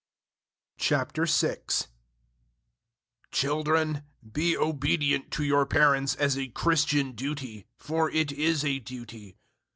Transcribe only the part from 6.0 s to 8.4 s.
as a Christian duty, for it